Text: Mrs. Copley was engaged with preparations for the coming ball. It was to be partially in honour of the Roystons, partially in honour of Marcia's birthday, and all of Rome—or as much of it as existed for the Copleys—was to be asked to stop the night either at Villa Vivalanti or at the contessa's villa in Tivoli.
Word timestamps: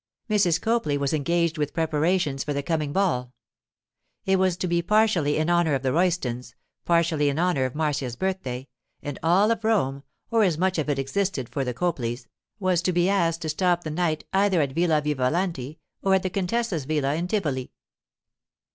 Mrs. 0.31 0.59
Copley 0.59 0.97
was 0.97 1.13
engaged 1.13 1.59
with 1.59 1.75
preparations 1.75 2.43
for 2.43 2.53
the 2.53 2.63
coming 2.63 2.91
ball. 2.91 3.33
It 4.25 4.39
was 4.39 4.57
to 4.57 4.67
be 4.67 4.81
partially 4.81 5.37
in 5.37 5.47
honour 5.47 5.75
of 5.75 5.83
the 5.83 5.91
Roystons, 5.93 6.55
partially 6.85 7.29
in 7.29 7.37
honour 7.37 7.65
of 7.65 7.75
Marcia's 7.75 8.15
birthday, 8.15 8.67
and 9.03 9.19
all 9.21 9.51
of 9.51 9.63
Rome—or 9.63 10.43
as 10.43 10.57
much 10.57 10.79
of 10.79 10.89
it 10.89 10.97
as 10.97 11.01
existed 11.03 11.47
for 11.47 11.63
the 11.63 11.75
Copleys—was 11.75 12.81
to 12.81 12.91
be 12.91 13.09
asked 13.09 13.43
to 13.43 13.49
stop 13.49 13.83
the 13.83 13.91
night 13.91 14.23
either 14.33 14.59
at 14.59 14.71
Villa 14.71 15.03
Vivalanti 15.03 15.77
or 16.01 16.15
at 16.15 16.23
the 16.23 16.31
contessa's 16.31 16.85
villa 16.85 17.13
in 17.13 17.27
Tivoli. 17.27 17.71